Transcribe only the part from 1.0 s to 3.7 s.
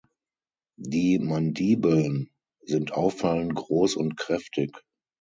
Mandibeln sind auffallend